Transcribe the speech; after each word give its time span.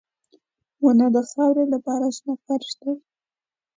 •ونه 0.83 1.07
د 1.15 1.17
خاورو 1.29 1.63
لپاره 1.73 2.05
شنه 2.17 2.33
فرش 2.45 2.69
دی. 2.81 2.93